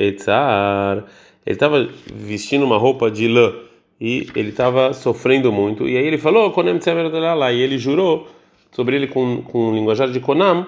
Etzar. 0.00 1.04
Ele 1.46 1.54
estava 1.54 1.88
vestindo 2.12 2.64
uma 2.64 2.76
roupa 2.76 3.10
de 3.10 3.28
lã 3.28 3.52
e 4.00 4.26
ele 4.34 4.48
estava 4.48 4.92
sofrendo 4.92 5.52
muito. 5.52 5.88
E 5.88 5.96
aí 5.96 6.04
ele 6.06 6.18
falou, 6.18 6.50
Konem 6.50 6.78
lá. 7.34 7.52
E 7.52 7.60
ele 7.60 7.78
jurou 7.78 8.26
sobre 8.72 8.96
ele 8.96 9.06
com, 9.06 9.42
com 9.42 9.68
um 9.68 9.74
linguajar 9.74 10.10
de 10.10 10.18
Konam 10.18 10.66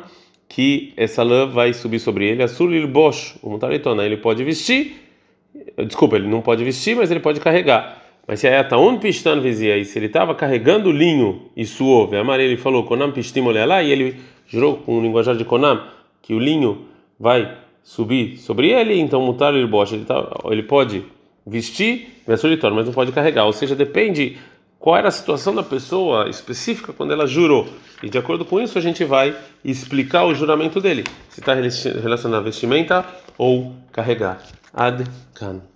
que 0.48 0.92
essa 0.96 1.24
lã 1.24 1.46
vai 1.46 1.72
subir 1.72 1.98
sobre 1.98 2.28
ele. 2.28 2.42
Asulil 2.42 2.86
Bosch, 2.86 3.36
o. 3.42 3.58
Ele 4.04 4.16
pode 4.16 4.44
vestir, 4.44 4.94
desculpa, 5.86 6.16
ele 6.16 6.28
não 6.28 6.40
pode 6.40 6.62
vestir, 6.62 6.94
mas 6.96 7.10
ele 7.10 7.20
pode 7.20 7.40
carregar. 7.40 8.05
Mas 8.26 8.40
se 8.40 8.48
a 8.48 8.78
um 8.78 8.98
pistan 8.98 9.40
vizia, 9.40 9.76
e 9.76 9.84
se 9.84 9.98
ele 9.98 10.06
estava 10.06 10.34
carregando 10.34 10.90
linho 10.90 11.42
e 11.56 11.64
suou, 11.64 12.10
a 12.12 12.42
ele 12.42 12.56
falou, 12.56 12.84
Konam 12.84 13.12
pistim 13.12 13.40
lá, 13.40 13.82
e 13.82 13.92
ele 13.92 14.16
jurou 14.48 14.78
com 14.78 14.98
o 14.98 15.00
linguajar 15.00 15.36
de 15.36 15.44
Konam 15.44 15.86
que 16.20 16.34
o 16.34 16.38
linho 16.38 16.86
vai 17.18 17.56
subir 17.84 18.36
sobre 18.36 18.70
ele, 18.70 18.98
então 18.98 19.20
mutar 19.20 19.54
ele 19.54 19.66
bocha, 19.66 19.94
ele, 19.94 20.04
tá, 20.04 20.28
ele 20.46 20.64
pode 20.64 21.04
vestir, 21.46 22.22
mas 22.74 22.86
não 22.86 22.92
pode 22.92 23.12
carregar. 23.12 23.44
Ou 23.44 23.52
seja, 23.52 23.76
depende 23.76 24.36
qual 24.78 24.96
era 24.96 25.06
a 25.06 25.12
situação 25.12 25.54
da 25.54 25.62
pessoa 25.62 26.28
específica 26.28 26.92
quando 26.92 27.12
ela 27.12 27.28
jurou. 27.28 27.68
E 28.02 28.10
de 28.10 28.18
acordo 28.18 28.44
com 28.44 28.60
isso 28.60 28.76
a 28.76 28.80
gente 28.80 29.04
vai 29.04 29.36
explicar 29.64 30.24
o 30.24 30.34
juramento 30.34 30.80
dele, 30.80 31.04
se 31.28 31.40
está 31.40 31.54
relacionado 31.54 32.40
a 32.40 32.44
vestimenta 32.44 33.06
ou 33.38 33.72
carregar. 33.92 34.42
Ad 34.74 35.04
can. 35.32 35.75